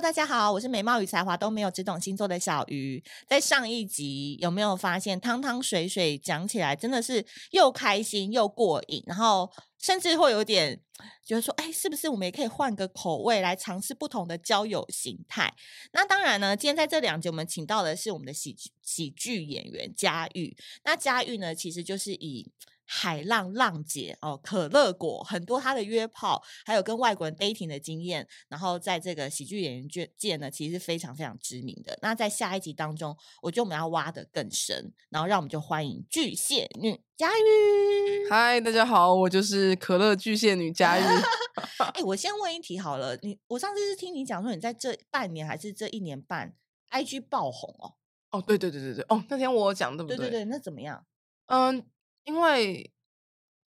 [0.00, 3.02] 大家好，我是美貌与才华都没有，只懂星座的小鱼。
[3.26, 10.78] 在上一集有没有发现汤汤水水讲起来真的是又开心又过瘾，然后甚至会有点
[11.24, 15.54] 觉得说，哎，是不是我们也可以换个口味来尝试不同的交友形态？
[15.92, 20.54] 那当然呢，今天在这两集我们请到的是我们的喜剧喜剧演员佳玉。
[20.84, 22.52] 那佳玉呢，其实就是以
[22.86, 31.98] 海浪浪姐哦，可乐果很多，她的约炮还有跟外国人 dating 的经验，然后在这个喜剧演员界界呢，其实是非常非常知名的。
[32.00, 38.30] 那在下一集当中，我觉得我们要挖得更深，然后让我们就欢迎巨蟹女佳玉。
[38.30, 41.02] 嗨，大家好，我就是可乐巨蟹女佳玉。
[41.94, 46.54] 哎、欸，我先问一题好了，你我上次是听你讲说，你在这半年还是这一年半
[46.90, 47.94] ，IG 爆红哦？
[48.30, 50.16] 哦，对对对对对，哦，那天我讲对不对？
[50.16, 51.04] 对对对，那怎么样？
[51.46, 51.84] 嗯。
[52.26, 52.92] 因为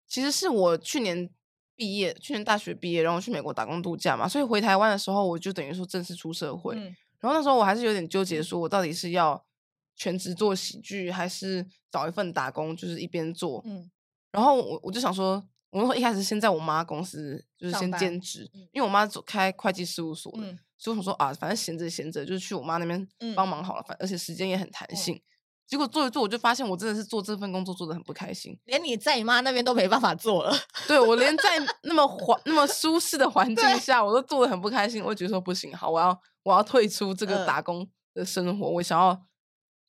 [0.08, 1.30] 其实是我去年
[1.76, 6.76] 毕业，去年大学毕业，然后去美国打工度假嘛，所以回台湾的时候，我就等于说正式出社会。
[6.76, 6.84] 嗯、
[7.20, 9.44] 然后那时候我还是有点纠结，说我到底是要
[9.96, 13.62] 全职做喜剧，还是找一份打工，就是一边做。
[13.66, 13.92] 嗯、
[14.32, 18.86] 然后我我就想说，我一开始先在我妈公司，就是先兼职，嗯、因为。
[18.86, 25.20] 我妈做开会计事务所的，嗯、所以我想说啊，反正闲着闲着，就是去我妈那边帮忙好了，反、嗯、而且时间也很弹性。
[25.64, 30.54] 嗯结果做一做，我就发现我真的是做这份工作做的很不开心，连你在你妈那边都没办法做了。
[30.88, 35.04] 对，我连在那么环那么舒适的环境下，我都做的很不开心。
[35.04, 39.26] 我觉得说不行，好，我要我要退出这个打工的生活，我想要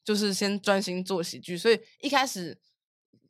[0.05, 1.59] 就是先专心做喜剧。
[1.59, 2.59] 所以一开始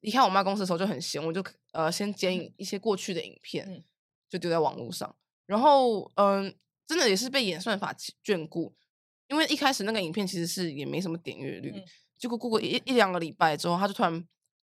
[0.01, 3.83] 离开我妈公司的时候就很闲，我就呃先剪一些过去的影片，
[4.29, 5.17] 就丢在网络上。
[5.47, 6.55] 然后嗯，
[6.87, 7.93] 真的也是被演算法
[8.25, 8.77] 眷顾，
[9.29, 11.83] 因为一开始那个影片其实是也没什么点阅率。
[12.25, 14.27] 结果过过一一两个礼拜之后，他就突然，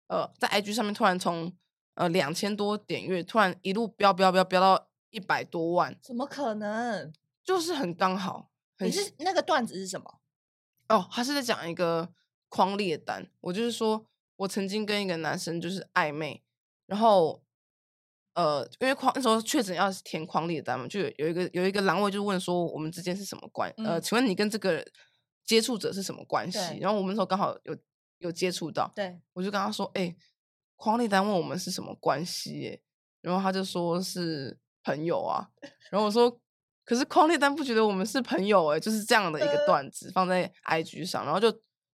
[0.07, 1.55] 呃，在 IG 上面突然从
[1.93, 7.13] 呃两千多点阅，突然一路飙飙飙飙到一百多万，怎么可能？
[7.43, 8.49] 就是很刚好。
[8.75, 10.19] 很你是那个段子是什么？
[10.89, 12.09] 哦，他是在讲一个
[12.49, 13.29] 匡列单。
[13.41, 14.03] 我就是说
[14.37, 16.41] 我曾经跟一个男生就是暧昧，
[16.87, 17.43] 然后
[18.33, 23.71] 呃，因为框那时候确诊要填框列单嘛，就有有一个有一个栏位就问说我们之间是什么关？
[23.77, 24.83] 嗯、呃，请问你跟这个。
[25.45, 26.77] 接触者是什么关系？
[26.79, 27.77] 然后我们那时候刚好有
[28.19, 30.15] 有接触到，对，我就跟他说：“哎、欸，
[30.75, 32.81] 匡丽丹问我们是什么关系？”耶，
[33.21, 35.49] 然后他就说是朋友啊。
[35.91, 36.39] 然后我说
[36.85, 41.51] ：“可是匡丽丹不觉得我们是朋友？”哎，就是这样的一个段子放在 IG 上，然后就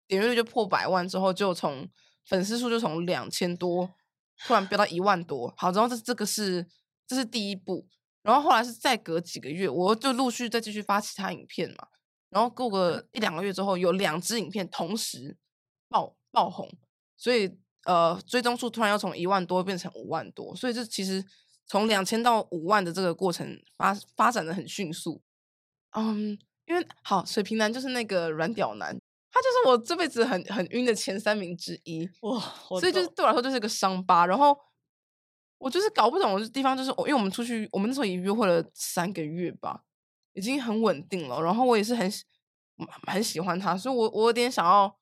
[0.07, 1.89] 点阅率就破百万，之后就从
[2.25, 3.89] 粉丝数就从两千多
[4.45, 5.51] 突然飙到一万多。
[5.57, 6.67] 好，然后这这个是
[7.07, 7.87] 这是第一步，
[8.21, 11.87] 然后后来是再隔几个月，我就陆续再继续发其他影片嘛。
[12.29, 15.35] 然后过个一两个月之后，有两支影片同时
[15.87, 16.69] 爆爆红，
[17.17, 21.25] 所以呃，追踪数突然要从一万多变成五万多，所以这其实
[21.65, 25.21] 从两千到五万的这个过程发发展的很迅速。
[25.97, 28.95] 嗯，因为好水瓶男就是那个软屌男，
[29.31, 32.39] 他就是我这辈子很很晕的前三名之一哇，
[32.79, 34.27] 所以就是对我来说就是个伤疤。
[34.27, 34.55] 然后
[35.57, 39.83] 我就是搞不懂的地方就是我，因为我们出去，我们那时候也约会了三个月吧。
[40.39, 42.09] 已经很稳定了，然后我也是很
[43.05, 44.97] 很喜欢他，所以我我有点想要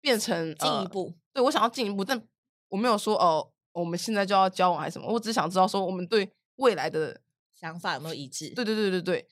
[0.00, 2.24] 变成进一步，呃、对我想要进一步，但
[2.68, 7.20] 我没有说哦，我们现在就要交往还是什么，我只想知道说我们对未来的
[7.52, 8.50] 想法有没有一致？
[8.54, 9.28] 对对对对对。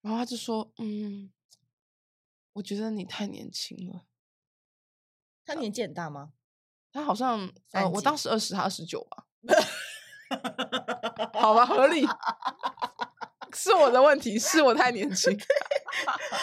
[0.00, 1.30] 然后他就说，嗯，
[2.54, 4.06] 我觉得你太年轻了。
[5.44, 6.32] 他年纪很大吗？
[6.90, 9.26] 他好像呃，我当时二十，他二十九吧。
[11.34, 12.04] 好吧，合理。
[13.54, 15.32] 是我的问题，是我太年轻。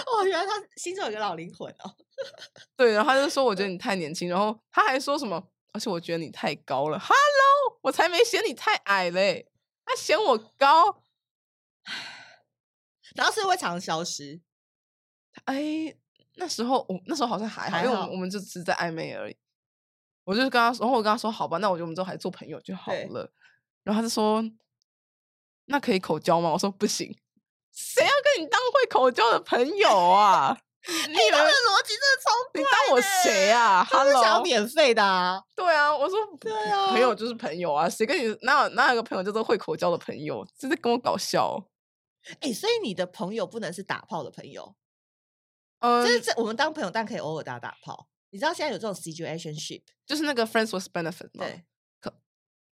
[0.08, 1.96] 哦，原来他心中有个老灵魂哦。
[2.78, 5.50] 对，然后他就说：“我觉得你太年轻。”然后他还说什么？
[5.74, 6.98] 而且我觉得你太高了。
[6.98, 9.52] Hello，我才没嫌你太矮嘞，
[9.86, 11.04] 他嫌我高。
[13.16, 14.42] 然后是会常常消失。
[15.44, 15.96] 哎，
[16.36, 19.38] 那时候我那时候好像还好，还好因为我们我们就只是在暧昧而已。
[20.24, 23.32] 我就跟他说，然后我跟他说：“好吧，那我觉得我们之后还做朋友就好了。”
[23.84, 24.44] 然后他就说。
[25.66, 26.52] 那可以口交吗？
[26.52, 27.16] 我说不行，
[27.72, 30.58] 谁要跟你当会口交的朋友啊？
[30.88, 33.84] 你的逻辑真的超怪，你当我谁啊？
[33.90, 35.41] 他是想要免费的啊？
[35.56, 40.47] 对啊，我说对啊，朋友就是朋友啊，谁跟你哪有哪有个朋友叫做会口交的朋友？
[40.56, 41.67] 真的跟我搞笑。
[42.41, 44.76] 哎、欸，所以你的朋友不能是打炮的朋友，
[45.79, 48.08] 嗯，就是这我们当朋友，但可以偶尔打打炮。
[48.29, 51.46] 你知道现在有这种 situationship，就是那个 friends with benefit 吗？
[51.46, 51.64] 对，
[52.00, 52.14] 可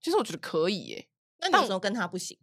[0.00, 1.08] 其实我觉得可以耶。
[1.40, 2.38] 那你为什么跟他不行？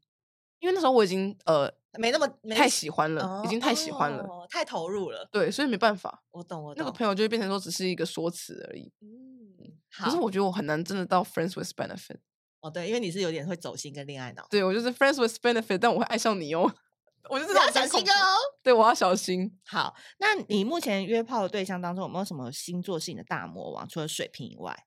[0.59, 5.27] 因为那时候我已经呃没那么太喜欢了，哦、已经太喜欢了、哦，太投入了。
[5.31, 6.23] 对，所以没办法。
[6.31, 6.83] 我懂，我懂。
[6.83, 8.91] 那个朋友就会变成说只是一个说辞而已。
[9.01, 12.17] 嗯，可是我觉得我很难真的到 friends with benefit。
[12.61, 14.47] 哦，对，因为你是有点会走心跟恋爱脑。
[14.49, 16.73] 对，我就是 friends with benefit，但我会爱上你哦。
[17.29, 18.13] 我就知道要小心哦。
[18.61, 19.57] 对，我要小心。
[19.65, 23.87] 好，那你目前约炮的对象当中有没有什么星座性的大魔王？
[23.87, 24.85] 除了水瓶以外，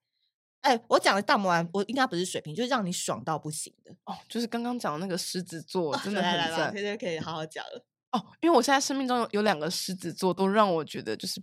[0.60, 4.16] 哎、欸，我讲的大魔王，我应该不是水瓶，就是让你爽到不行的哦。
[4.28, 6.72] 就是刚刚讲的那个狮子座，真的很赞。
[6.74, 11.40] 现在可以好好讲了哦，因为我现在生命中有有两个狮子座，都让我觉得就是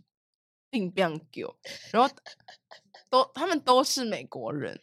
[0.69, 1.57] 病变狗，
[1.91, 2.13] 然后
[3.09, 4.79] 都他们都是美国人。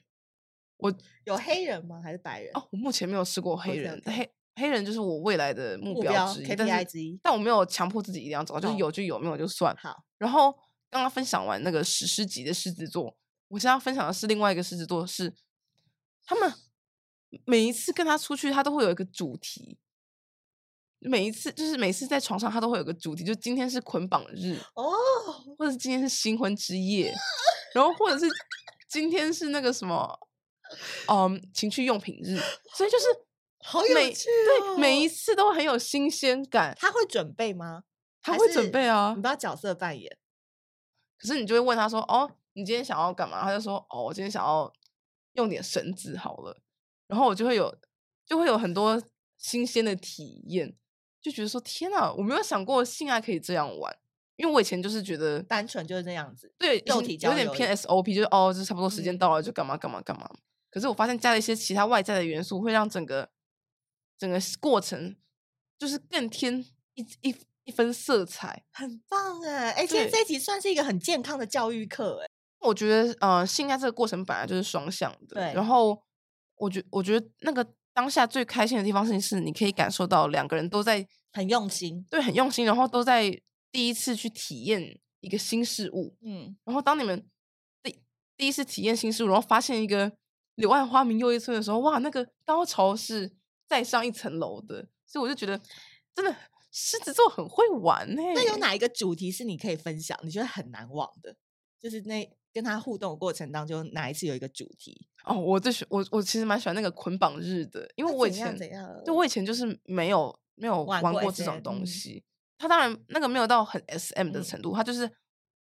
[0.78, 0.92] 我
[1.24, 2.00] 有黑人吗？
[2.02, 2.50] 还是白人？
[2.54, 4.02] 哦，我目前没有试过黑人。
[4.04, 7.18] 黑黑人就是我未来的目标之一，KPI 之一。
[7.22, 9.76] 但我没有强迫自己一定要找，就是有就有，没有就算。
[9.76, 10.02] 好。
[10.18, 10.50] 然后
[10.90, 13.16] 刚刚分享完那个史诗级的狮子座，
[13.52, 15.32] 我现在要分享的是另外一个狮子座，是
[16.24, 16.52] 他们
[17.44, 19.78] 每一次跟他出去，他都会有一个主题。
[20.98, 24.92] 每一次就是每次在床上，他都会有个主题，就今天是捆绑日哦，
[25.58, 27.12] 或者是今天是新婚之夜，
[27.74, 28.26] 然后或者是
[28.88, 30.18] 今天是那个什么。
[31.06, 32.34] 嗯，情趣用品日，
[32.74, 33.04] 所以就是
[33.58, 36.74] 好有趣哦，对，每一次都很有新鲜感。
[36.80, 37.82] 他会准备吗？
[38.22, 40.16] 他会准备啊，你不要角色扮演。
[41.18, 44.72] 可是你就会问他说：“哦，你今天想要干嘛？”他就说：“哦，我今天想要
[45.34, 46.60] 用点绳子好了。”
[47.08, 47.74] 然后我就会有，
[48.26, 49.02] 就会有很多
[49.36, 50.74] 新鲜的体验，
[51.20, 53.98] 就觉得说：“天哪，我没有想过性爱可以这样玩。”
[54.36, 60.28] 因为我以前就是觉得单纯就是这样子，对，肉体有点偏 SOP，就是哦，就差不多时间到了，就干嘛干嘛干嘛。
[60.70, 63.30] 可是我发现加了一些其他外在的元素，会让整个
[64.18, 65.14] 整个过程
[65.78, 66.64] 就是更添
[66.94, 69.72] 一一一分色彩，很棒哎！
[69.72, 72.26] 哎，今天这一集算是一个很健康的教育课哎。
[72.62, 75.52] 我觉得呃，性爱这个过程本来就是双向的，对。
[75.54, 76.02] 然后
[76.56, 83.30] 我觉我觉得那个当下最开心的地方是，是你可以感受到两个人都在很用心，对，很用心，然后都在
[83.70, 86.56] 第一次去体验一个新事物，嗯。
[86.64, 87.24] 然后当你们
[87.82, 88.00] 第
[88.36, 90.12] 第一次体验新事物，然后发现一个。
[90.56, 93.32] 柳暗花明又一村的时候，哇，那个高潮是
[93.66, 95.58] 再上一层楼的，所以我就觉得
[96.14, 96.36] 真的
[96.70, 98.22] 狮子座很会玩呢。
[98.34, 100.16] 那有哪一个主题是你可以分享？
[100.22, 101.34] 你觉得很难忘的，
[101.80, 105.06] 就是那跟他互动的过程当中，哪一次有一个主题？
[105.24, 108.56] 哦，我最喜我我其实蛮喜欢那个捆绑日的，因为我以前
[109.04, 112.24] 就我以前就是没有没有玩过这种东西。
[112.58, 115.10] 他当然那个没有到很 SM 的程度，他就是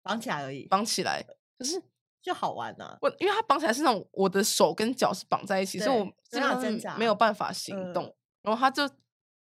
[0.01, 1.23] 绑起来而已，绑起来，
[1.57, 1.81] 可是。
[2.19, 8.03] 就好玩呢、啊，我因为他绑起来是那种我的手跟脚是绑在一起，所以我基本上没有办法行动。
[8.03, 8.89] 嗯、然后他就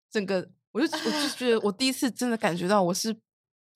[0.09, 3.13] 整个，我就我就觉得我第一次真的感觉到我是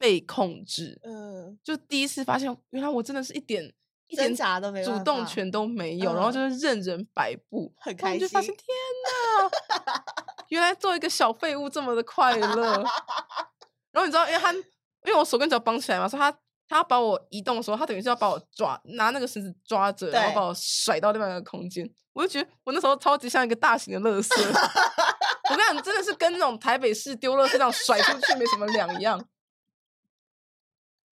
[0.03, 3.73] 被控制，嗯，就第一次发现原来我真的是一点
[4.07, 4.35] 一点
[4.83, 8.65] 主动权都没有，嗯、然后就是任人摆布，很开心，就发现天
[9.05, 10.03] 哪，
[10.49, 12.83] 原来做一个小废物这么的快乐。
[13.93, 14.63] 然后你知道，因为他因
[15.05, 16.37] 为我手跟脚绑起来嘛，所以他。
[16.65, 21.87] 他要把我移动的时候，他等于是要把我抓，拿那个绳子抓着，然后把我甩到另外一个空间。
[22.13, 24.33] 我就觉得我那时候超级像一个大型的垃圾。
[25.51, 29.23] 我跟你讲，真的是跟那种台北市丢垃圾这样甩出去没什么两样。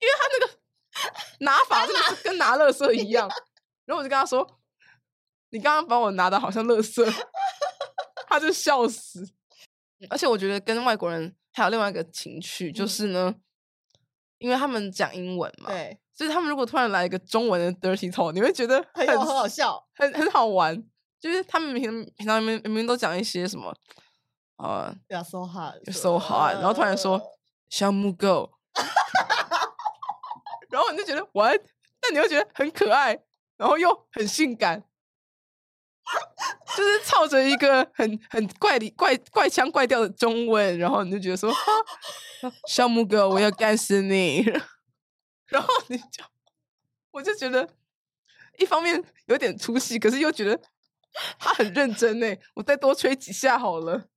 [0.02, 0.60] 因为他那个
[1.46, 3.30] 拿法真的是跟拿垃圾一样。
[3.86, 4.46] 然后我就跟他说
[5.52, 7.26] ：“你刚刚把我拿的好像垃圾。”
[8.28, 9.26] 他就笑死。
[10.10, 13.34] 而且我觉得跟外国人还有另外一个情趣，就是呢。
[13.36, 13.42] 嗯
[14.42, 20.84] 因为他们讲英文嘛，对，所以他们如果突然来一个中文的 dirty talk，你会觉得很，很很好笑，很很好玩。
[21.20, 23.72] 就是他们平平常明明明都讲一些什么，
[24.58, 27.22] 呃，you're so hot，you're so hot，然后突然说
[27.70, 28.52] 小母狗，
[30.72, 31.50] 然后你就觉得哇
[32.00, 33.18] 但你又觉得很可爱，
[33.58, 34.84] 然后又很性感，
[36.76, 41.54] 就是操着一个很很怪里怪怪腔怪调的中文，然后你就觉得说。
[42.68, 44.42] 小母狗，我要干死你！
[45.46, 46.24] 然后你就，
[47.12, 47.70] 我就觉得，
[48.58, 50.60] 一方面有点出戏，可是又觉得
[51.38, 52.36] 他很认真呢。
[52.56, 54.10] 我再多吹几下好了。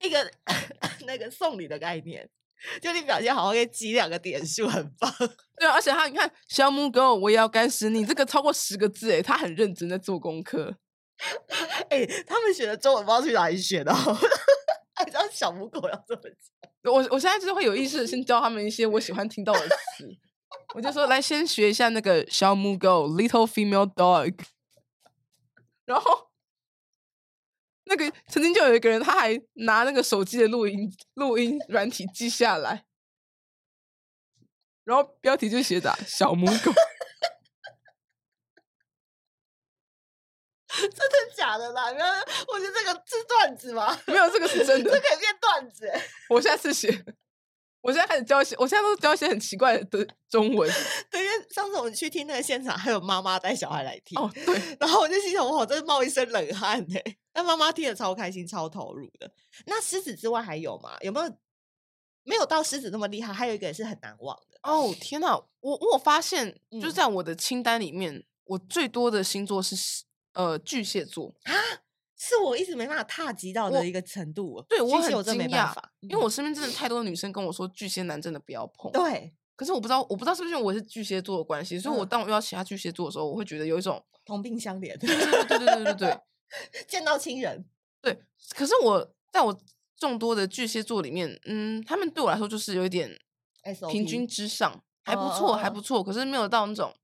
[0.00, 0.30] 一个
[1.06, 2.28] 那个送礼的概念，
[2.80, 5.12] 就你表现好，可以积两个点数，很棒。
[5.58, 10.76] 对啊，而且他，你看，小母狗，我也要干死你，这个超过十个字诶，他很认真在做功课。
[11.90, 13.92] 哎，他们学的中文不知道去哪里学的。
[15.04, 16.92] 你知道小母狗要怎么讲？
[16.92, 20.08] 我我现在就是会有意识的先教他们一些我喜欢听到的词，
[20.74, 24.34] 我就说，来先学一下那个小母狗 （little female dog）。
[25.84, 26.29] 然后
[27.90, 32.84] 那个曾经就有一个人，他还拿那个手机的录音录音软体记下来，
[34.84, 36.72] 然后标题就写着“小母狗
[40.72, 41.90] ”。真的假的啦？
[42.46, 44.00] 我觉得这个是段子吗？
[44.06, 45.92] 没有，这个是真的， 这可以变段子。
[46.30, 47.04] 我下次写。
[47.80, 50.70] 我现在开始教一些，我现在都教一些很奇怪的中文。
[51.10, 54.18] 对，因为上次我们去听那个现场，还有妈妈带小孩来听。
[54.20, 54.60] 哦，对。
[54.78, 57.00] 然后我就心想，我真是冒一身冷汗呢。
[57.34, 59.32] 那妈妈听得超开心、超投入的。
[59.66, 60.96] 那狮子之外还有吗？
[61.00, 61.36] 有没有？
[62.22, 64.60] 没有到狮子那么厉害，还有一个也是很难忘的。
[64.62, 65.34] 哦，天哪！
[65.60, 71.52] 我我发现，就是在我的清单里面，嗯、我最多的星座是呃巨蟹座啊。
[72.22, 78.92] 是我一直没办法踏及到的一个程度，对我很我真没办法，因为我身边真的太多的女生跟我说巨蟹男真的不要碰。
[78.92, 84.94] 对，可是我不知道，我不知道是不是因为我是巨蟹座的关系，所以我当我遇到其他巨蟹座的时候，我会觉得有一种同病相怜。
[84.98, 86.18] 对对对对对对对，
[86.86, 87.64] 见到亲人。
[88.02, 88.22] 对，
[88.54, 89.58] 可是我在我
[89.96, 93.18] 众多的巨蟹座里面，嗯，他们对我来说就是有一点
[93.90, 96.94] 平均之上，还不错，还不错，可是没有到那种。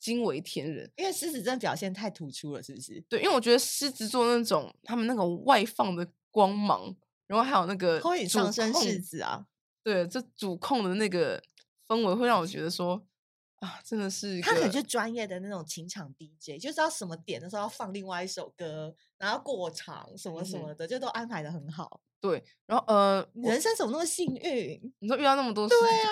[0.00, 2.98] 惊为天人，因为狮子真的表现太突出了，是不是？
[3.06, 9.46] 对，因为我觉得狮子座那种他们那个外放的光芒，然后还有那个会上升狮子啊，
[9.84, 11.40] 对，这主控的那个
[11.86, 13.04] 氛围会让我觉得说
[13.56, 22.00] 啊，真的是他很是专业的那种情场 DJ，就知道什么点的时候要放另外一首歌，然后过场什么什么的，嗯、就都安排的很好。
[22.22, 24.92] 对，然后呃，人生怎么那么幸运？
[25.00, 26.10] 你说遇到那么多事，对啊，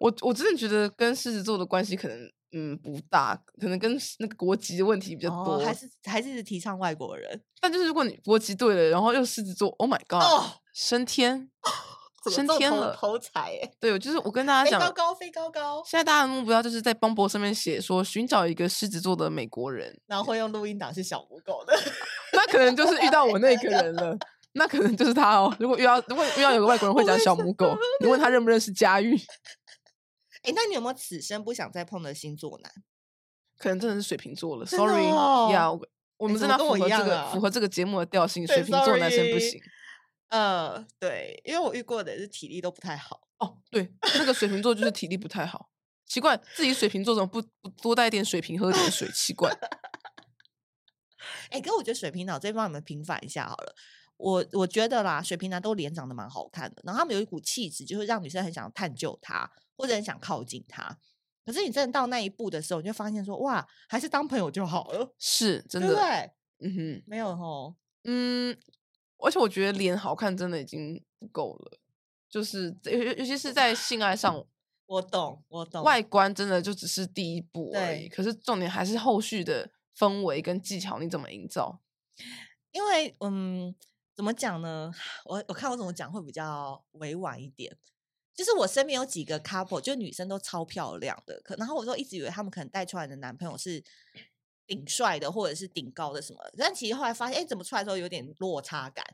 [0.00, 2.30] 我我真的觉得跟狮子座的关系可能。
[2.52, 7.42] 嗯，不大，可能跟那个国籍的问题比较多，哦、还是还是提倡外国人。
[7.60, 10.44] 但就是如果你国籍对了，然后又狮子座，Oh my God，、哦、
[10.74, 13.72] 升天， 哦、升天了，头彩哎！
[13.80, 15.82] 对，就是我跟大家讲，飞高高，飞高高。
[15.86, 21.72] 现在大家的目标就是在邦博上面写说，寻找一个狮子座的美国人，然后会用录音档是小母狗的，
[22.34, 24.16] 那可能就是遇到我那个人了，
[24.52, 25.56] 那可能就是他哦。
[25.58, 29.18] 如果遇到如果遇到有个外国人会讲小母狗，你问他认不认识佳玉？
[30.42, 32.72] 哎、欸，那你有没有此生不想再碰的星座男？
[33.56, 35.06] 可能真的是水瓶座了，Sorry
[35.52, 35.70] 呀，
[36.16, 39.60] 我们真的符合这个符合这个节目的调 性，水瓶座男生不行。
[40.30, 43.28] 呃，对，因为我遇过的是体力都不太好。
[43.38, 45.68] 哦，对，那个水瓶座就是体力不太好，
[46.06, 49.08] 奇怪，自己水瓶座怎么不不多带一点水瓶喝点水？
[49.12, 49.50] 奇怪。
[51.50, 53.74] 哎，可我觉得水瓶脑这边帮你们平反一下好了。
[54.16, 60.98] 我我觉得啦，水瓶男都脸长得蛮好看的，然后他们有一股气质，就会让女生很想探究他，或者很想靠近他。
[61.44, 66.32] 可是你真的到那一步的时候，你就发现说，哇，还是当朋友就好了，是真的，对对？
[66.64, 67.74] 嗯哼，没有吼，
[68.04, 68.56] 嗯，
[69.18, 71.78] 而且我觉得脸好看真的已经不够了，
[72.30, 74.46] 就是尤尤其是在性爱上，
[74.86, 81.80] 我懂，我懂，外观真的就只是第一步而已，可是重点还是后续的氛围跟技巧，你怎么营造？
[82.70, 83.74] 因为，嗯，
[84.14, 84.92] 怎么讲呢？
[85.26, 87.76] 我我看我怎么讲会比较委婉一点。
[88.42, 93.80] 就是我身边有几个 couple，就女生都超漂亮的，可然后我就一直以为他们可能带出来的男朋友是
[94.66, 99.06] 顶帅的或者是顶高的什么，但其实后来发现，哎，怎么出来的时候有点落差感？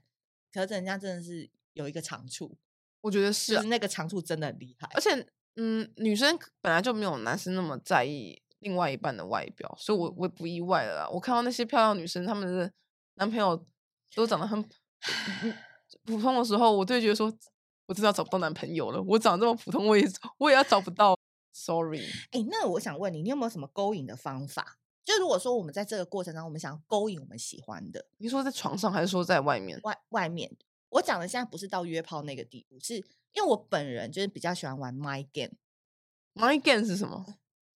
[0.51, 2.57] 可是人家真的是有一个长处，
[3.03, 4.89] 我觉得是、啊，就是那个长处真的很厉害。
[4.95, 11.09] 而且，嗯，女生本来就没有男生那么在意另外一半的外表，所以我我也不意外了啦。
[11.11, 12.73] 我看到那些漂亮女生，她们的
[13.17, 13.63] 男朋友
[14.15, 14.63] 都长得很
[16.07, 17.31] 普通的时候，我就觉得说。
[17.89, 19.03] 我真的要找不到男朋友了。
[19.03, 21.19] 我长这么普通，我也我也要找不到。
[21.55, 22.05] Sorry。
[22.31, 24.79] 哎、欸，那我想问你，你有没有什么勾引的方法？
[25.05, 29.81] 就如果说我们在这个过程当中，我们想要勾引我们喜欢的，你说在床上还是说在外面？
[29.83, 30.55] 外外面。
[30.91, 32.97] 我讲的现在不是到约炮那个地步，是
[33.33, 35.55] 因为我本人就是比较喜欢玩 My Game。
[36.35, 37.25] My Game 是什么？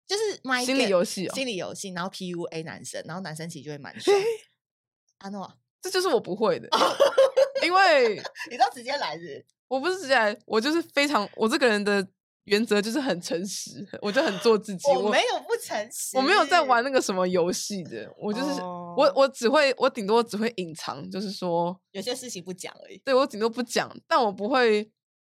[0.07, 4.15] 就是 My 心理游戏哦，心理游戏，然后 PUA 男生，然后男生其实就会蛮爽。
[5.19, 6.69] 阿诺，这就是我不会的，
[7.65, 9.45] 因为你都直接来日。
[9.73, 12.07] 我不是直接来，我就是非常，我这个人的
[12.45, 14.87] 原则就是很诚实，我就很做自己。
[14.91, 18.99] 我没有不诚实，我没有在玩那个什么游戏的，我就是、oh.
[18.99, 22.99] 我，我只会，我顶多只会隐藏，就是说有些事情不讲而已。
[23.03, 24.91] 对，我顶多不讲，但我不会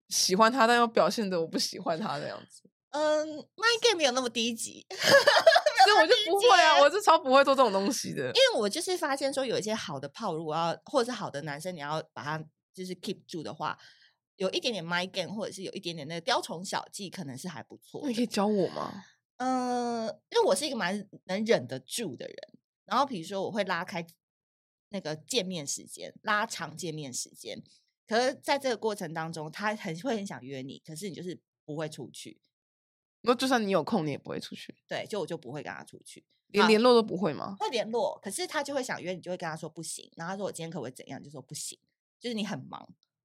[0.10, 2.64] 喜欢他，但又表现的我不喜欢他这样子。
[2.90, 8.24] 嗯，My Game 没有那么低级， 所以我就不会啊，我是超不会做这种东西的。
[8.30, 12.44] 因为我就是发现说，有一些好的炮，如果要或者是好的男生，你要把他
[12.74, 13.78] 就是 keep 住的话。
[14.38, 18.08] 有一点点 my game，或者是有一点点那个雕虫小技，可能是还不错。
[18.08, 19.04] 你可以教我吗？
[19.38, 22.38] 嗯、呃，因为我是一个蛮能忍得住的人。
[22.86, 24.06] 然后比如说，我会拉开
[24.90, 27.64] 那个见面时间，拉长见面时间。
[28.06, 32.42] 可是在这个过程当中，他很会很想约你，可是你就是不会出去。
[33.22, 34.76] 那就算你有空，你也不会出去。
[34.88, 37.56] 对，就我就不会跟他出去，连联络都不会吗？
[37.60, 40.12] 会联络，可是他就会想约你，就会跟他说不行。
[40.18, 41.24] 然后他说我今天可不可以怎样？
[41.24, 41.80] 就说不行，
[42.20, 42.94] 就是你很忙。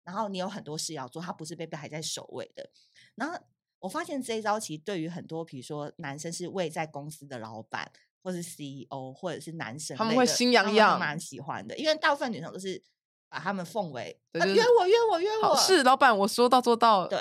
[0.04, 2.70] 然后你有很多事要做，他不是被排在首位的。
[3.14, 3.38] 然后
[3.78, 7.90] 我发现这一招其实对于很多，比如说男生是位在公司的老板，
[8.22, 11.76] 或是 CEO，或者是男生，他们会心痒痒，蛮喜欢的。
[11.76, 12.82] 因为大部分女生都是
[13.28, 17.06] 把他们奉为对、就是啊、约我约我约我，是老板，我说到做到。
[17.06, 17.18] 对，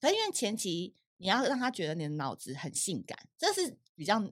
[0.00, 4.22] 可是因为前期你要让他觉得你的脑子很性感，这是比较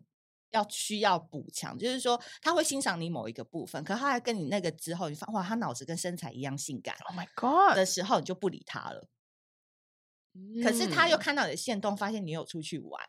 [0.52, 9.08] 要需要补强，就是说他会欣赏你某一个部分，可是他还跟你那个之后，你发哇，他脑子跟身材一样性感，Oh my God 的时候，你就不理他了。
[10.34, 13.04] 嗯、可是他又看到你的线动，发现你有出去玩，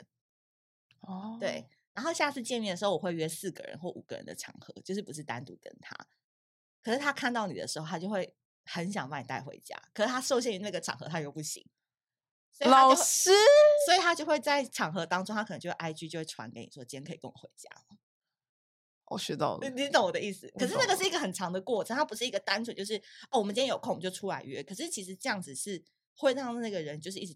[1.02, 1.70] 哦，对。
[1.94, 5.96] 然后下次见面的时候，我会约四个人或五个人的场合，就是不是单独跟他。
[6.82, 8.36] 可是他看到你的时候，他就会
[8.66, 9.80] 很想把你带回家。
[9.94, 11.64] 可是他受限于那个场合，他又不行。
[12.62, 13.32] 老师，
[13.86, 17.70] 所以他就会在场合当中，他可能就会 IG 就会传给你说，今天可以跟我回家。
[19.06, 20.52] 我学到了，你懂我的意思。
[20.58, 22.96] 可是那个是一个很长的过程，它不是一个单纯就是
[23.32, 24.64] 哦，我们今天有空我们就出来约。
[24.64, 25.84] 可是其实这样子是
[26.16, 27.36] 会让那个人就是一直。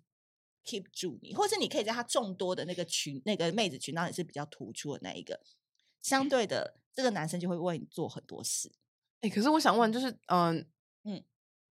[0.70, 5.40] keep 住你，或是你可以在他众多的那个群、那个妹子群当中，是比较突出的那一个。
[6.02, 8.70] 相对的，这个男生就会为你做很多事。
[9.22, 10.66] 哎、欸，可是我想问，就是，嗯、呃、
[11.06, 11.24] 嗯，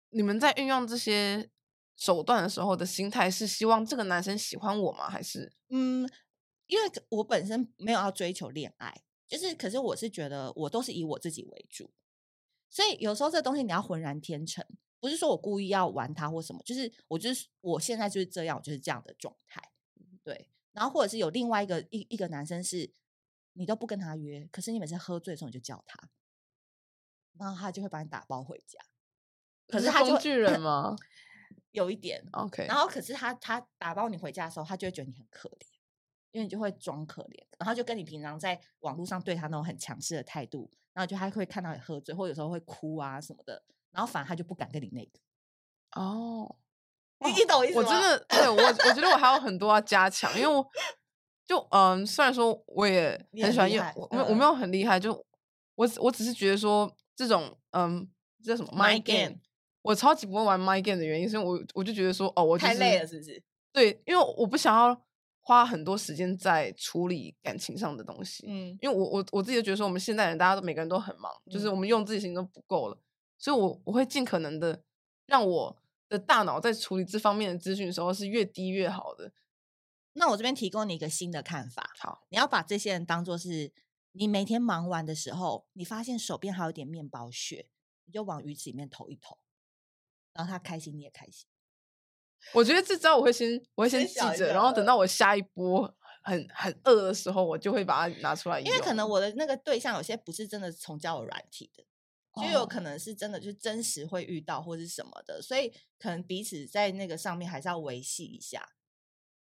[0.10, 1.51] 你们在运用这些
[2.00, 5.10] 手段的时候的心态，是希望这个男生喜欢我吗？
[5.10, 6.10] 还是嗯，
[6.68, 11.91] 因为我本身没有要追求恋爱，就是，可是我是觉得我都是以我自己为主，
[12.70, 14.65] 所以有时候这东西你要浑然天成。
[15.01, 19.62] 不是说我故意要玩他或什么，就是我就是我现在就是这样，我就是这样的状态，
[20.24, 20.50] 对。
[20.72, 22.94] 然后或者是有另外一个一一个男生是，
[23.53, 26.10] 你都不跟他约，可是你每次喝醉的时候你就叫他，
[27.38, 28.79] 然后他就会把你打包回家。
[29.68, 30.96] 可是他工具人吗？
[31.72, 32.66] 有一点 OK。
[32.68, 35.66] 然后可是他他打包你回家的时候，他就会觉得你很可怜，
[36.32, 43.64] 因为你就会装可怜，然后就跟你平常在网络上对他那种很强势的态度，然后就他会看到你喝醉，或者有时候会哭啊什么的。
[43.92, 45.20] 然后反而他就不敢跟你那个
[46.00, 46.58] 哦，
[47.26, 47.82] 你你懂意思吗？
[47.82, 50.64] 我真的对我我觉得我还有很多要加强，因为我
[51.48, 55.12] 就嗯，虽然说我也很喜欢用，我我没有很厉害，就
[55.74, 58.08] 我我只是觉得说这种嗯
[58.44, 59.40] 这叫什么 mind game，
[59.82, 63.42] 我超级不会玩 mind game 的原因，是因为我我就觉得说哦，我、就是、太累了，是不是？
[63.72, 65.06] 对，因为我不想要
[65.42, 72.98] 花很多时间在处理感情上的东西，嗯，因为我我我自己就觉得说我们现代人大家都每个人都很忙，嗯、就是我们用自己心都不够了。
[73.38, 74.84] 所以，我我会尽可能的
[75.26, 75.78] 让我
[76.10, 79.32] 的大脑在处理这方面的资讯的时候是越低越好的。
[80.13, 83.72] 那我这边提供你一个新的看法，好，你要把这些人当做是
[84.12, 87.70] 你每天忙完的时候，你发现手边还有点面包屑，
[88.06, 89.38] 你就往鱼池里面投一投，
[90.34, 91.48] 然后他开心，你也开心。
[92.54, 98.60] 我觉得这招我会先，我会先记着，然后等到我下一波很很饿的时候，我就会把它拿出来。
[98.62, 101.86] 因为可能我的那个对象有些不是真的从交友软体的。
[102.36, 108.70] 就有可能是真的，就是真实会遇到或是什么的，所以可能彼此在那个上面还是要维系一下。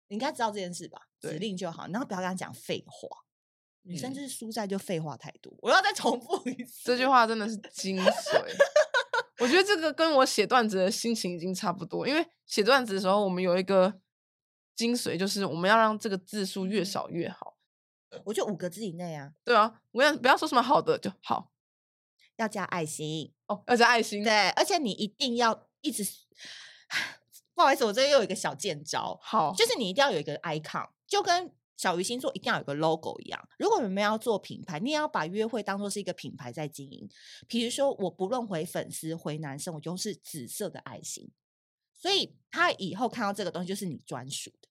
[0.09, 1.03] 你应该知道这件事吧？
[1.21, 3.09] 指令就好，然后不要跟他讲废话。
[3.83, 5.55] 女生就是输在就废话太多。
[5.61, 8.57] 我要再重复一次，这句话真的是精髓。
[9.41, 14.01] 我觉得这个跟我写段子的心情已经差不多，因为写段子的时候，我们有一个
[14.75, 17.57] 精髓，就是我们要让这个字数越少越好。
[18.25, 19.33] 我就五个字以内啊。
[19.45, 21.53] 对啊，不要不要说什么好的就好。
[22.37, 24.23] 要加爱心哦，要加爱心。
[24.23, 26.05] 对，而且你一定要一直，
[27.55, 29.19] 不好意思，我这又有一个小贱招。
[29.23, 33.49] 好，就是你一定要有一个 icon，就跟小鱼星座一定要有个 logo 一样。
[33.59, 37.09] 如果你们要做品牌，你也要把约会当做是一个品牌在经营。
[37.47, 41.31] 比如说，我不论回粉丝回男生，我就是紫色的爱心，
[41.95, 44.69] 所以他以后看到这个东西就是你专属的。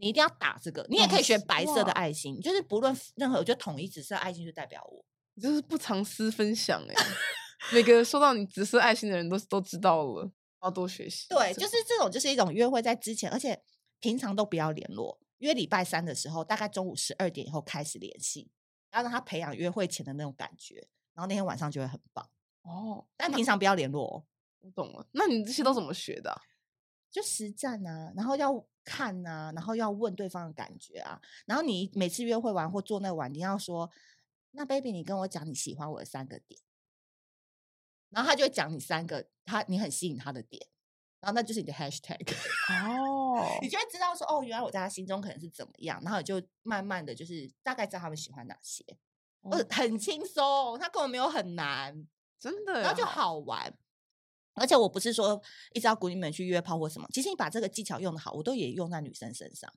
[0.00, 5.04] 你一定要打这个，你也可以选白色的爱心，就是不论任何，我就统一紫色爱心就代表我。
[5.40, 6.94] 就是不藏私分享哎，
[7.72, 10.30] 每个收到你紫色爱心的人都都知道了，
[10.62, 11.28] 要多学习。
[11.28, 13.62] 对，就是这种，就是一种约会在之前，而且
[14.00, 18.50] 平常都不要联络，约礼拜三的时候，大概中午十二点以后开始联系，
[18.92, 22.28] 要让他培养约会前的那种感觉，然后那天晚上就会很棒
[22.62, 23.06] 哦。
[23.16, 24.24] 但平常不要联络哦。
[24.60, 26.40] 我懂了，那你这些都怎么学的啊？
[27.10, 33.90] 就实战啊，然后要看啊，然后要问对方的感觉啊，然后你每次约会完或做那晚，你要说。
[34.52, 36.58] 那 baby，你跟我讲你喜欢我的三个点，
[38.08, 40.66] 然后他就会讲你三个他你很吸引他的点，
[41.20, 42.18] 然后那就是你的 hashtag
[42.70, 43.27] 哦，
[43.60, 48.84] 你就会知道说哦，原来我在他心中可能是怎么样，然后你就慢慢的就是大概知道他们喜欢哪些，
[49.40, 52.06] 哦，很轻松，他根本没有很难，
[52.38, 53.76] 真的，然后就好玩，
[54.54, 55.40] 而且我不是说
[55.72, 59.72] 一直要鼓励你们去约炮或什么，其实你把这个技巧用的好，我都也用在女生身上，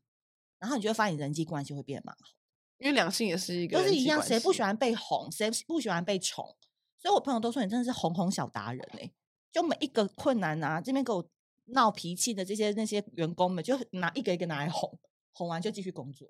[0.60, 2.36] 然后你就会发现人际关系会变得蛮好。
[2.78, 6.58] 因为两性也是一个，都是一样，谁不喜欢被哄，谁不喜欢被宠？
[6.98, 9.12] 所以我朋友都说你真的是哄哄小达人哎！
[9.52, 11.30] 就每一个困难啊，这边给我
[11.74, 15.00] 闹脾气的这些那些员工们，就拿一个一个拿来哄，
[15.34, 16.28] 哄完就继续工作。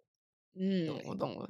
[0.53, 1.49] 嗯，我懂了。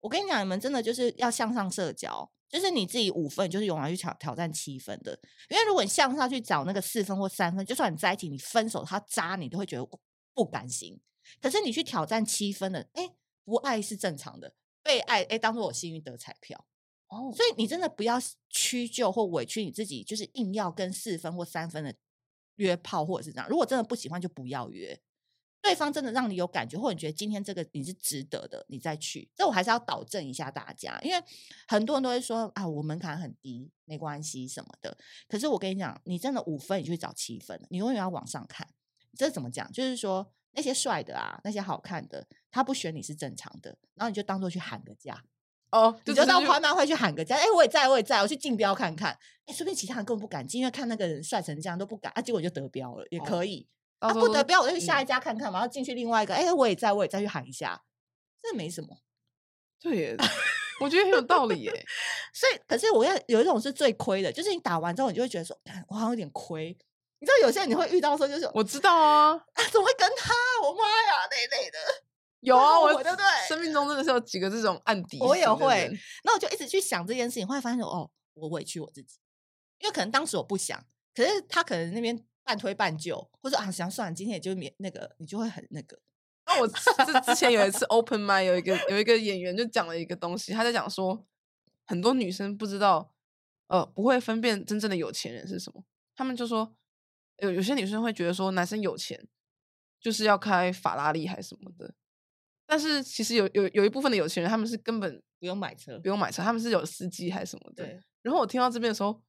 [0.00, 5.18] 我跟你讲，你们真的就是要向上社交，就是你自己五分，就是勇敢去挑挑战七分的。
[5.50, 9.98] 因为如果你向上去找那个四分或三分，就算你在一起，你分手他渣你，都会觉得
[10.34, 11.00] 不甘心。
[11.40, 13.10] 可是你去挑战七分的，哎，
[13.44, 16.64] 不爱是正常的，被爱，哎，当做我幸运得彩票。
[17.08, 18.18] 哦，所以你真的不要
[18.50, 21.94] 屈就或委屈你自己，就是硬要跟四分或三分的
[22.58, 23.48] 约炮，或者是这样。
[23.48, 25.00] 如果真的不喜欢，就不要约。
[25.60, 29.28] 对方真的让你有感觉，或者你觉得今天这个你是值得的，你再去。
[29.34, 31.22] 这我还是要导正一下大家，因为
[31.66, 34.96] 很多人都会说啊，我门槛很低，没关系什么的。
[35.28, 38.66] 可是我跟你讲，你真的五分，你去找七分，你永远要往上看。
[39.16, 39.70] 这怎么讲？
[39.72, 45.24] 就是说那些帅的啊，那些好看的，他不选你是正常的，然后你就当做去喊个价。
[45.70, 53.68] 哦，你就到拍卖会去喊个价，哎，我也在，我也在，我去竞标看看，哎，说不定其他人根本不敢进，因为看那个人帅成这样都不敢啊，结果就得标了，也可以。
[54.00, 57.82] 哦、啊，不得标，我就去下一家看看嘛，嗯、然后进去另外一个，哎，我也在，我也再去喊一下，
[58.42, 58.96] 这没什么。
[59.80, 60.16] 对耶，
[60.80, 61.86] 我觉得很有道理耶。
[62.32, 66.76] 所以，可是我要有一种是最亏的，就是你打完之后，你就会觉得说，我好像有点亏。
[67.20, 70.32] 你知道有些人你会遇到说，就是我知道啊，啊，怎么会跟他？
[70.62, 71.78] 我妈呀，那类的。
[72.40, 73.24] 有啊，我对不对？
[73.48, 75.18] 生命中真的是有几个这种案底。
[75.20, 75.90] 我也会，
[76.24, 79.18] 那我就一直去想这件事情，会发现哦，我委屈我自己，
[79.80, 85.98] 因为可能当时我不想，可是他可能那边半推半就，或者啊，想算了，今天也就免那个，你就会很那个。
[86.46, 86.74] 那我之
[87.26, 91.26] 之前有一次 open mic，有一个有一个演员就讲了一个东西，他在讲说，
[91.86, 93.12] 很多女生不知道，
[93.66, 95.84] 呃，不会分辨真正的有钱人是什么。
[96.16, 96.74] 他们就说，
[97.38, 99.28] 有有些女生会觉得说，男生有钱
[100.00, 101.94] 就是要开法拉利还是什么的。
[102.70, 107.82] 但是其实有有有一部分的有钱人，他们是根本不用买车，不用买车，他们是有司机还是什么的。
[107.86, 107.98] 对。
[108.20, 109.22] 然后我听到这边的时候，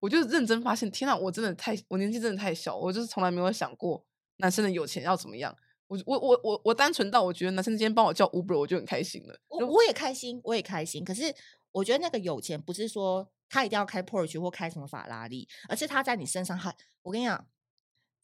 [0.00, 4.04] 我就认真发现，天呐，我真的太，我年纪真的太小，我就是从来没有想过
[4.38, 5.56] 男生的有钱要怎么样。
[5.86, 9.38] 我我我我我单纯到我觉得男生今天帮我叫 Uber，我就很开心了。
[9.46, 11.04] 我我也开心，我也开心。
[11.04, 11.32] 可是
[11.70, 17.46] 我觉得那个有钱不是说他一定要开 Porsche 或开什么法拉利，而是他在你身上，他我跟你讲，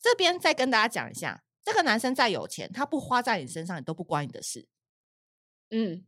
[0.00, 1.44] 这边再跟大家讲一下。
[1.66, 4.68] 这个男生再有钱，他不花在你身上，你都不关你的事。
[5.70, 6.06] 嗯，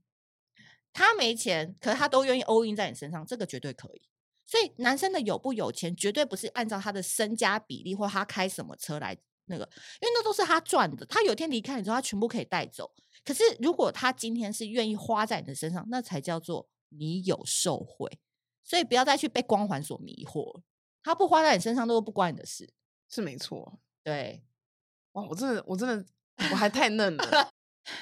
[0.93, 4.03] 他没钱，可是他都愿意 all in 在你身上，这个绝对可以。
[4.47, 9.65] 所以男生的有不有钱，绝对不是按照他的身家比例或他开什么车来那个，
[10.01, 11.05] 因为那都是他赚的。
[11.07, 12.95] 他有天离开你之后，他全部可以带走。
[13.25, 18.21] 可是如果他今天是愿意花在你的身上，那才叫做你有受贿。
[18.63, 20.63] 所以不要再去被光环所迷惑。
[21.03, 22.73] 他不花在你身上，都不关你的事，
[23.09, 23.81] 是没错。
[24.05, 24.45] 对。
[25.27, 26.05] 我真的，我真的，
[26.51, 27.51] 我还太嫩了。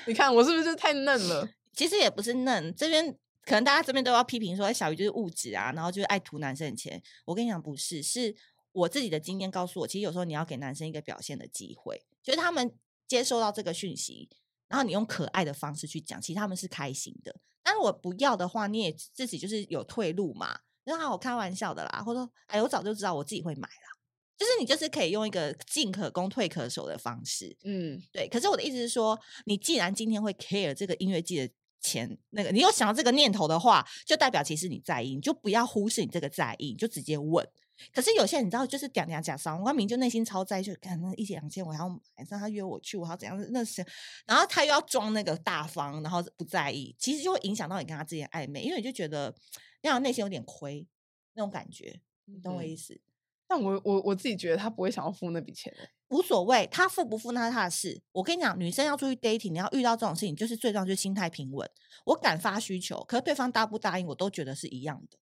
[0.06, 1.48] 你看我是不是太嫩了？
[1.72, 3.06] 其实也不是嫩，这边
[3.42, 7.00] 可能大家这边都要批评说小鱼就是物质啊，然后就是爱图男生的钱。
[7.24, 8.34] 我跟你讲，不是，是
[8.72, 12.74] 我自己的经验告诉我，其实有时候你要给男生一个表现的机会，就是他们
[13.06, 14.28] 接收到这个讯息，
[14.68, 17.36] 然后你用可爱的方式去讲，其实他们是开心的。
[17.62, 20.60] 但是，我不要的话，你也自己就是有退路嘛。
[20.84, 23.95] 然后我开玩笑的啦，或者说，哎，我早就知道我自己会买啦。
[24.36, 28.28] 就是你就是可以用一个进可攻退可守的方式，嗯，对。
[28.28, 37.48] 可是我的意思是说，你既然今天会 care 这个音乐季的钱，那个你有想到这个念头的话，就代表其实你在意，你就不要忽视你这个在意，你就直接问。
[37.92, 43.38] 可是有些人你知道，就是讲讲讲，少光明就内心超在意，就看那一两千，我还要马上他约我去，我还要怎样？
[43.50, 43.84] 那是，
[44.26, 49.34] 然后他又要装那个大方，然后不在意，其实就会影响到你跟他之间暧昧，因为你就觉得
[49.82, 50.86] 那样内心有点亏
[51.34, 52.94] 那种感觉，你懂我意思？
[52.94, 53.00] 嗯
[53.48, 55.72] 但我我我自己觉得他不会想要付那笔钱，
[56.08, 58.02] 无所谓，他付不付那是他的事。
[58.10, 61.70] 我跟你讲，女生要出去 dating，你要遇到这种事情，就是最重要就是心态平稳。
[62.06, 65.18] 我敢发需求，可是对方答不答应，我都觉得是一样的。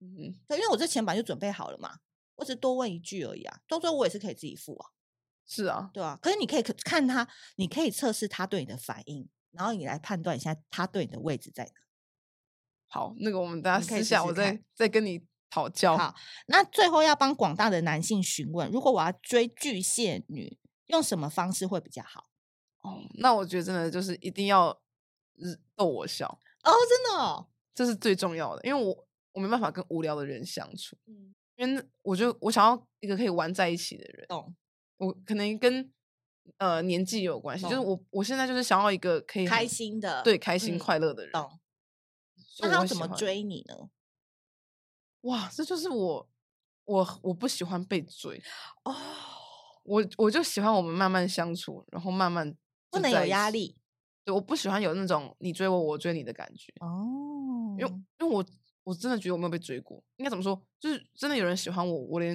[0.00, 1.98] 嗯，对，因为我这钱本来就准备好了嘛，
[2.36, 3.60] 我只多问一句而已啊。
[3.68, 4.90] 到最后我也是可以自己付啊。
[5.46, 6.18] 是啊，对啊。
[6.20, 11.70] 可是你可以看他，你可以测试他对你的反应，然后你来判断一下他对你的位置在哪。
[12.88, 15.24] 好，那个我们大家私下，我再再跟你。
[15.50, 16.14] 讨教好，
[16.46, 22.28] 那最后要帮广大的男性询问，如果我要追巨蟹女，用什么方式会比较好？
[22.82, 24.78] 哦，那我觉得真的就是一定要
[25.74, 26.26] 逗我笑
[26.62, 34.54] 哦，真的哦，这是最重要的，因为我我没办法跟无聊的人相处，嗯，因为我就我想要一个可以玩在一起的人，懂？
[34.98, 35.92] 我可能跟
[36.58, 41.58] 呃年纪有关系，就是我我现在就是想要一个可以开心的，对，开心快乐的人，懂？
[42.60, 43.88] 那他要怎么追你呢？
[45.28, 46.28] 哇，这就是我，
[46.84, 48.42] 我我不喜欢被追。
[48.84, 48.94] 哦，
[49.84, 52.54] 我我就喜欢我们慢慢相处，然后慢慢
[52.90, 53.76] 不能有压力，
[54.24, 56.72] 对，我不喜欢有那种你追我，我追你的感觉。
[56.80, 58.44] 哦，因为因为我
[58.84, 60.60] 我真的觉得我没有被追过，应该怎么说？
[60.80, 62.34] 就是真的有人喜欢我，我连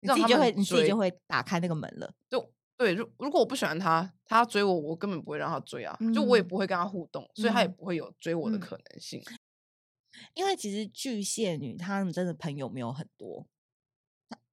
[0.00, 9.22] 你自己就会你自己就会打开那个门了，就对，如如果我不喜欢他，他追我，我根本不会让他追啊，就我也不会跟他互动，所以他也不会有追我的可能性。
[10.34, 13.46] 因为其实巨蟹女她们真的朋友没有很多，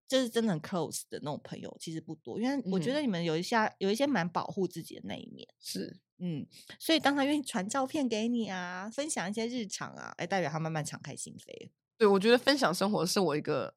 [0.07, 5.99] 就是真的很 close 的那种朋友其实不多，因为我觉得你们有一些、嗯、有一些蛮保护自己的那一面，是。
[6.23, 6.45] 嗯，
[6.77, 11.71] 所以当他愿意传照片给你啊，分享一些日常啊，哎，代表他慢慢敞开心扉。
[11.97, 13.73] 对，我觉得分享生活是我一个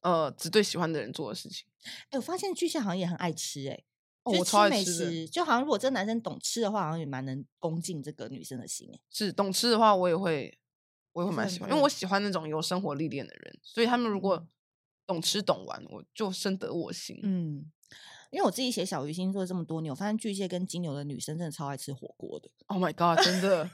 [0.00, 1.66] 呃只对喜欢的人做的事情。
[2.08, 3.84] 哎，我发现巨蟹好像也很爱吃，哎、
[4.22, 10.58] 哦，我超爱美吃食，就好像如果这个男生懂吃的话，好像也蛮能攻进这个女生的心，哎，是懂吃的话，我也会
[11.14, 14.46] 我也会蛮喜欢，因为我喜欢那种有生活历练的人，所以他们如果。
[15.06, 17.20] 懂吃懂玩，我就深得我心。
[17.22, 17.70] 嗯，
[18.30, 22.48] 因为我自己写小鱼星座这么多年，我发现巨蟹跟金牛的女生真的超爱吃火锅的。
[22.68, 23.70] Oh my god，真的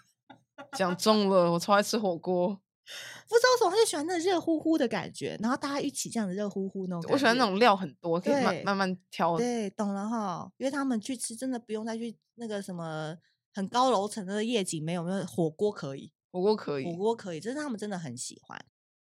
[0.73, 2.49] 讲中了，我超爱吃火锅。
[3.29, 7.13] 不知道为什么，他就喜欢那热乎乎的感觉，然后大家一起这样子热乎乎那种。
[7.13, 9.37] 我喜欢那种料很多，可以慢慢慢挑。
[9.37, 10.51] 对，懂了哈。
[10.57, 13.17] 因为他们去吃，真的不用再去那个什么
[13.55, 18.59] 很高楼层的夜景，没有没有火锅可以，火锅可以，火锅可以，这是他们真的很喜欢。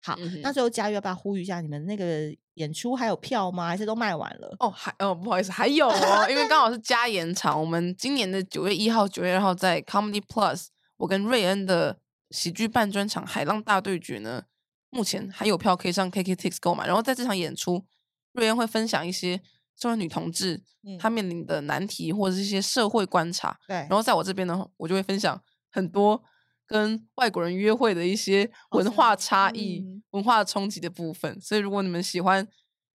[0.05, 3.69] 好，嗯、那最后佳玉要不要呼吁一下，你们那个演出还有票吗？
[3.69, 4.57] 还是都卖完了？
[4.59, 7.61] 哦，还哦，不好意思，还有哦，因为刚好是加延场。
[7.61, 14.43] 我们今年的九月一号、九月二号在 Comedy Plus，我跟瑞恩的喜剧半专场《海浪大对决》呢，
[14.91, 16.89] 目前还有票可以上 KKTix 购买。
[16.89, 17.87] 然后在这场演出，
[18.33, 19.41] 瑞恩会分享一些
[19.77, 20.61] 作为女同志
[20.99, 23.57] 她面临的难题或者是一些社会观察。
[23.69, 26.25] 对，然后在我这边呢，我就会分享很多。
[26.67, 32.47] 跟外国人约会的一些文化差异、嗯、文化冲击的部分，所以如果你们喜欢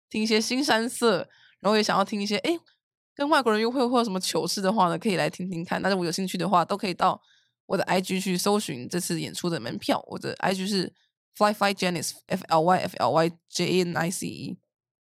[0.09, 1.27] 听一些新山色，
[1.59, 2.57] 然后也想要听一些哎
[3.15, 5.81] 跟外国人约会或者什么糗事的话呢，可以来听听看。
[5.81, 7.21] 那如果有兴趣的话，都可以到
[7.65, 10.03] 我的 IG 去搜寻这次演出的门票。
[10.07, 10.93] 我的 IG 是
[11.35, 14.57] Fly Fly Janice F L Y F L Y J N I C E。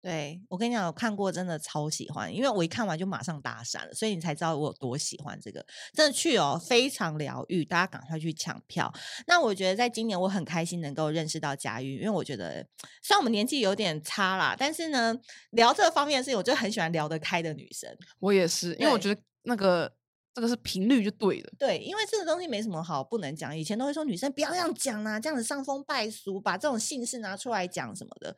[0.06, 5.66] 对，我跟你讲，我看过，真的超喜欢，因为我一看完就马上搭讪了，所以你才知道我有多喜欢这个。
[5.92, 8.94] 真的去哦，非常疗愈，大家赶快去抢票。
[9.26, 12.64] 那我觉得在今年我很开心能够认识到佳玉，因为我觉得
[13.02, 15.12] 虽然我们年纪有点差啦，但是呢，
[15.50, 17.90] 聊这方面的事情，我就很喜欢聊得开的女生。
[18.20, 19.92] 我也是，因为我觉得那个
[20.36, 21.50] 这个是频率就对了。
[21.58, 28.36] 对，因为这个东西没什么好不能讲，以前都会说女生不要这样讲啊，这样子伤风败俗，把这种姓氏拿出来讲什么的。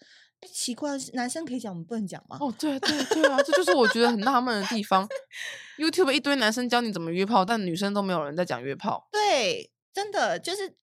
[0.55, 2.39] 奇怪，男生可以讲，我们不能讲吗？
[2.41, 5.09] 哦，对对对啊，这就是我觉得很纳闷的地方。
[5.77, 9.09] YouTube 一堆男生教你怎么约炮，但女生都没有人在讲约炮。
[9.11, 10.77] 对，真的就是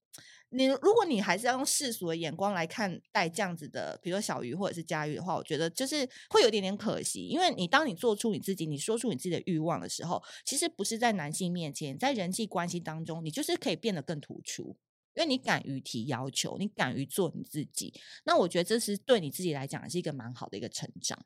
[0.55, 14.75] 你，如果你还是要用世俗的眼光来看待这样子的，比如说小鱼或者是佳玉的话，我觉得就是会有点点可惜，因为你当你做出你自己，你说出你自己的欲望的时候，其实不是在男性面前，在人际关系当中，你就是可以变得更突出。
[15.15, 17.93] 因为你敢于提要求，你敢于做你自己，
[18.25, 21.17] 那我觉得这是对你自己来讲是一个蛮好的一个成长。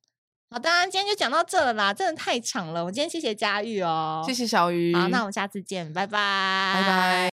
[0.52, 2.86] 好的，今天就讲到这了啦，真的太长了。
[2.86, 4.94] 我今天谢谢佳玉哦，谢谢小鱼。
[4.94, 7.38] 好，那我们下次见，拜拜，拜拜。